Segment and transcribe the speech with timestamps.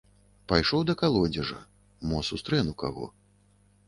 [0.51, 1.59] Пайшоў да калодзежа,
[2.13, 3.05] мо сустрэну каго.